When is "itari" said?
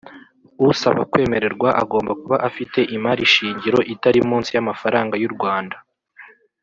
3.93-4.19